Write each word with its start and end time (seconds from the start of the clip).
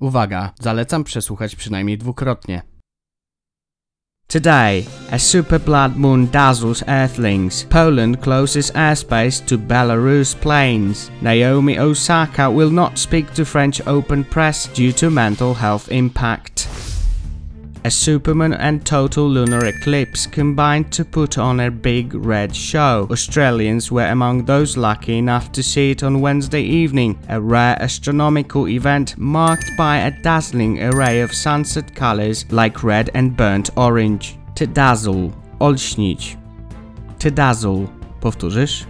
Uwaga, 0.00 0.52
zalecam 0.60 1.04
przesłuchać 1.04 1.56
przynajmniej 1.56 1.98
dwukrotnie. 1.98 2.62
Today, 4.26 4.84
a 5.10 5.18
super 5.18 5.60
blood 5.60 5.96
moon 5.96 6.26
dazzles 6.26 6.84
Earthlings. 6.86 7.64
Poland 7.64 8.20
closes 8.20 8.76
airspace 8.76 9.44
to 9.46 9.58
Belarus 9.58 10.34
planes. 10.34 11.10
Naomi 11.22 11.78
Osaka 11.78 12.50
will 12.50 12.72
not 12.72 12.98
speak 12.98 13.30
to 13.30 13.44
French 13.44 13.80
Open 13.86 14.24
press 14.24 14.68
due 14.68 14.92
to 14.92 15.10
mental 15.10 15.54
health 15.54 15.92
impact. 15.92 16.79
A 17.82 17.88
supermoon 17.88 18.54
and 18.58 18.84
total 18.84 19.26
lunar 19.26 19.64
eclipse 19.64 20.26
combined 20.26 20.92
to 20.92 21.02
put 21.02 21.38
on 21.38 21.60
a 21.60 21.70
big 21.70 22.14
red 22.14 22.54
show. 22.54 23.08
Australians 23.10 23.90
were 23.90 24.04
among 24.04 24.44
those 24.44 24.76
lucky 24.76 25.16
enough 25.16 25.50
to 25.52 25.62
see 25.62 25.92
it 25.92 26.02
on 26.02 26.20
Wednesday 26.20 26.60
evening, 26.60 27.18
a 27.30 27.40
rare 27.40 27.80
astronomical 27.80 28.68
event 28.68 29.16
marked 29.16 29.70
by 29.78 29.96
a 29.96 30.10
dazzling 30.22 30.82
array 30.82 31.22
of 31.22 31.32
sunset 31.32 31.94
colors 31.94 32.44
like 32.52 32.84
red 32.84 33.08
and 33.14 33.34
burnt 33.34 33.70
orange. 33.78 34.36
To 34.56 34.66
dazzle, 34.66 35.32
olśnić. 35.58 36.36
To 37.18 37.30
dazzle. 37.30 37.88
Powtórzysz? 38.20 38.84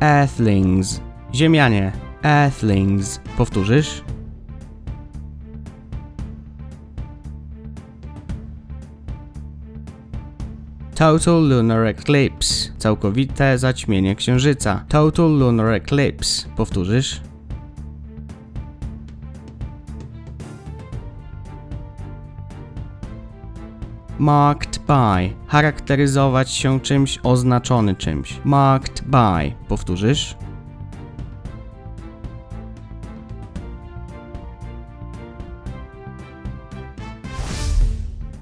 Earthlings. 0.00 1.00
Ziemianie. 1.34 1.92
Earthlings. 2.22 3.20
Powtórzysz? 3.36 4.02
Total 10.94 11.48
Lunar 11.48 11.86
Eclipse. 11.86 12.72
Całkowite 12.78 13.58
zaćmienie 13.58 14.16
księżyca. 14.16 14.84
Total 14.88 15.38
Lunar 15.38 15.72
Eclipse. 15.72 16.48
Powtórzysz? 16.56 17.20
Marked 24.18 24.78
by. 24.86 25.34
Charakteryzować 25.46 26.50
się 26.50 26.80
czymś, 26.80 27.18
oznaczony 27.22 27.94
czymś. 27.94 28.40
Marked 28.44 29.04
by. 29.06 29.52
Powtórzysz? 29.68 30.36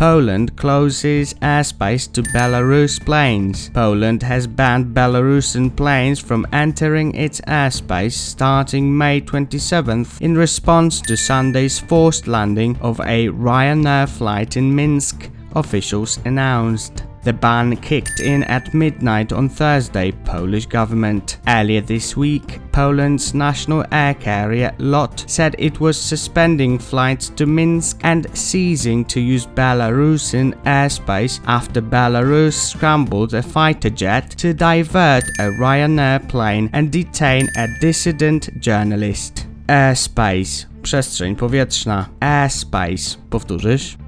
Poland 0.00 0.56
closes 0.56 1.34
airspace 1.42 2.10
to 2.10 2.22
Belarus 2.22 2.98
planes. 3.04 3.68
Poland 3.68 4.22
has 4.22 4.46
banned 4.46 4.94
Belarusian 4.94 5.76
planes 5.76 6.18
from 6.18 6.46
entering 6.54 7.14
its 7.14 7.42
airspace 7.42 8.14
starting 8.14 8.96
May 8.96 9.20
27th 9.20 10.18
in 10.22 10.38
response 10.38 11.02
to 11.02 11.18
Sunday's 11.18 11.78
forced 11.78 12.26
landing 12.26 12.78
of 12.80 12.98
a 13.00 13.28
Ryanair 13.28 14.08
flight 14.08 14.56
in 14.56 14.74
Minsk, 14.74 15.28
officials 15.54 16.18
announced. 16.24 17.04
The 17.22 17.32
ban 17.32 17.76
kicked 17.76 18.20
in 18.20 18.44
at 18.44 18.72
midnight 18.72 19.32
on 19.32 19.48
Thursday, 19.48 20.12
Polish 20.24 20.66
government. 20.66 21.38
Earlier 21.46 21.82
this 21.82 22.16
week, 22.16 22.60
Poland's 22.72 23.34
national 23.34 23.84
air 23.92 24.14
carrier 24.14 24.74
LOT 24.78 25.24
said 25.26 25.54
it 25.58 25.80
was 25.80 26.00
suspending 26.00 26.78
flights 26.78 27.28
to 27.30 27.44
Minsk 27.44 28.00
and 28.04 28.26
ceasing 28.36 29.04
to 29.06 29.20
use 29.20 29.46
Belarusian 29.46 30.54
airspace 30.64 31.40
after 31.46 31.82
Belarus 31.82 32.54
scrambled 32.54 33.34
a 33.34 33.42
fighter 33.42 33.90
jet 33.90 34.30
to 34.38 34.54
divert 34.54 35.24
a 35.38 35.50
Ryanair 35.60 36.26
plane 36.28 36.70
and 36.72 36.90
detain 36.90 37.48
a 37.56 37.68
dissident 37.80 38.48
journalist. 38.60 39.46
Airspace. 39.68 40.66
Przestrzeń 40.82 41.36
powietrzna. 41.36 42.08
Airspace. 42.20 43.18
Powtórzysz? 43.30 43.99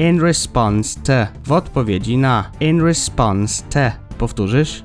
In 0.00 0.20
response 0.20 1.00
to. 1.00 1.26
W 1.44 1.52
odpowiedzi 1.52 2.16
na. 2.16 2.50
In 2.60 2.80
response 2.80 3.62
to. 3.70 3.90
Powtórzysz? 4.18 4.84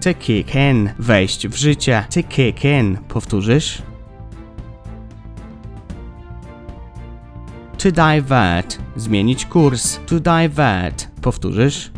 To 0.00 0.14
kick 0.14 0.54
in. 0.54 0.90
Wejść 0.98 1.48
w 1.48 1.56
życie. 1.56 2.04
To 2.10 2.22
kick 2.22 2.64
in. 2.64 2.98
Powtórzysz? 3.08 3.82
To 7.78 7.90
divert. 7.90 8.78
Zmienić 8.96 9.46
kurs. 9.46 10.00
To 10.06 10.20
divert. 10.20 11.08
Powtórzysz? 11.22 11.90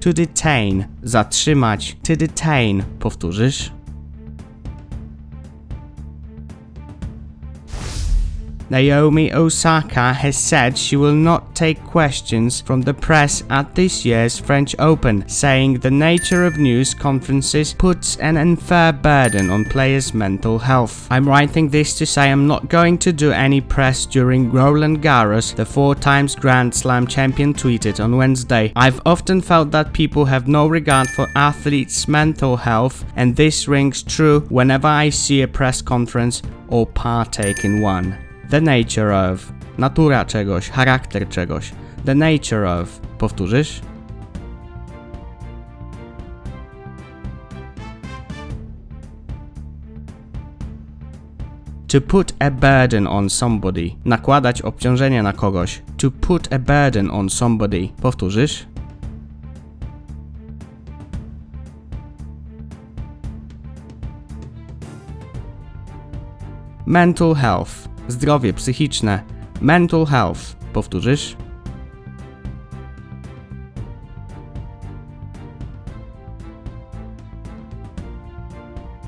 To 0.00 0.12
detain. 0.12 0.84
Zatrzymać. 1.02 1.96
To 2.02 2.16
detain. 2.16 2.82
Powtórzysz? 2.98 3.73
Naomi 8.70 9.32
Osaka 9.32 10.12
has 10.12 10.36
said 10.36 10.76
she 10.76 10.96
will 10.96 11.14
not 11.14 11.54
take 11.54 11.82
questions 11.84 12.60
from 12.60 12.82
the 12.82 12.94
press 12.94 13.42
at 13.50 13.74
this 13.74 14.04
year's 14.04 14.38
French 14.38 14.74
Open, 14.78 15.28
saying 15.28 15.80
the 15.80 15.90
nature 15.90 16.44
of 16.44 16.58
news 16.58 16.94
conferences 16.94 17.74
puts 17.74 18.16
an 18.16 18.36
unfair 18.36 18.92
burden 18.92 19.50
on 19.50 19.64
players' 19.64 20.14
mental 20.14 20.58
health. 20.58 21.06
I'm 21.10 21.28
writing 21.28 21.68
this 21.68 21.96
to 21.98 22.06
say 22.06 22.30
I'm 22.30 22.46
not 22.46 22.68
going 22.68 22.98
to 22.98 23.12
do 23.12 23.32
any 23.32 23.60
press 23.60 24.06
during 24.06 24.50
Roland 24.50 25.02
Garros, 25.02 25.54
the 25.54 25.66
four 25.66 25.94
times 25.94 26.34
Grand 26.34 26.74
Slam 26.74 27.06
champion 27.06 27.52
tweeted 27.52 28.02
on 28.02 28.16
Wednesday. 28.16 28.72
I've 28.76 29.00
often 29.04 29.40
felt 29.40 29.70
that 29.72 29.92
people 29.92 30.24
have 30.24 30.48
no 30.48 30.66
regard 30.66 31.08
for 31.10 31.28
athletes' 31.36 32.08
mental 32.08 32.56
health, 32.56 33.04
and 33.16 33.36
this 33.36 33.68
rings 33.68 34.02
true 34.02 34.40
whenever 34.48 34.88
I 34.88 35.10
see 35.10 35.42
a 35.42 35.48
press 35.48 35.82
conference 35.82 36.42
or 36.68 36.86
partake 36.86 37.64
in 37.64 37.80
one. 37.80 38.23
The 38.50 38.60
nature 38.60 39.30
of. 39.32 39.52
Natura 39.78 40.24
czegoś, 40.24 40.70
charakter 40.70 41.28
czegoś. 41.28 41.72
The 42.04 42.14
nature 42.14 42.80
of. 42.80 43.00
Powtórzysz? 43.18 43.80
To 51.94 52.00
put 52.00 52.32
a 52.38 52.50
burden 52.50 53.06
on 53.06 53.30
somebody. 53.30 53.90
Nakładać 54.04 54.62
obciążenie 54.62 55.22
na 55.22 55.32
kogoś. 55.32 55.82
To 55.96 56.10
put 56.10 56.52
a 56.52 56.58
burden 56.58 57.10
on 57.10 57.30
somebody. 57.30 57.88
Powtórzysz? 58.02 58.66
Mental 66.86 67.34
health. 67.34 67.93
Zdrowie 68.08 68.52
psychiczne. 68.52 69.22
Mental 69.60 70.06
health. 70.06 70.56
Powtórzysz? 70.72 71.36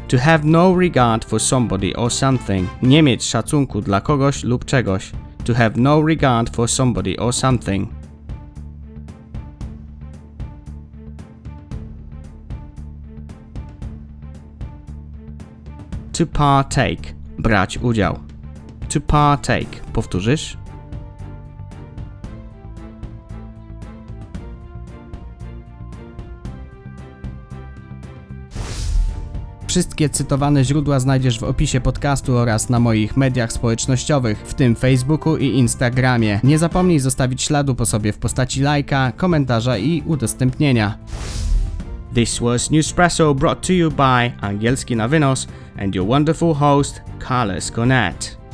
To 0.08 0.18
have 0.18 0.44
no 0.44 0.74
regard 0.80 1.24
for 1.24 1.40
somebody 1.40 1.96
or 1.96 2.12
something. 2.12 2.68
Nie 2.82 3.02
mieć 3.02 3.24
szacunku 3.24 3.80
dla 3.80 4.00
kogoś 4.00 4.44
lub 4.44 4.64
czegoś. 4.64 5.12
To 5.44 5.54
have 5.54 5.70
no 5.76 6.02
regard 6.02 6.56
for 6.56 6.70
somebody 6.70 7.16
or 7.18 7.34
something. 7.34 7.88
To 16.12 16.26
partake. 16.26 17.14
Brać 17.38 17.78
udział. 17.78 18.25
To 18.96 19.00
partake. 19.00 19.80
Powtórzysz? 19.92 20.56
Wszystkie 29.66 30.08
cytowane 30.08 30.64
źródła 30.64 31.00
znajdziesz 31.00 31.38
w 31.38 31.42
opisie 31.42 31.80
podcastu 31.80 32.36
oraz 32.36 32.68
na 32.68 32.80
moich 32.80 33.16
mediach 33.16 33.52
społecznościowych, 33.52 34.38
w 34.38 34.54
tym 34.54 34.76
Facebooku 34.76 35.36
i 35.36 35.46
Instagramie. 35.46 36.40
Nie 36.44 36.58
zapomnij 36.58 36.98
zostawić 36.98 37.42
śladu 37.42 37.74
po 37.74 37.86
sobie 37.86 38.12
w 38.12 38.18
postaci 38.18 38.60
lajka, 38.62 39.12
komentarza 39.16 39.78
i 39.78 40.02
udostępnienia. 40.06 40.98
This 42.14 42.38
was 42.38 42.70
Newspresso 42.70 43.34
brought 43.34 43.66
to 43.66 43.72
you 43.72 43.90
by 43.90 44.32
Angielski 44.40 44.96
na 44.96 45.08
Wynos 45.08 45.48
and 45.78 45.94
your 45.94 46.06
wonderful 46.06 46.54
host, 46.54 47.00
Carlos 47.28 47.70
Cornett. 47.70 48.45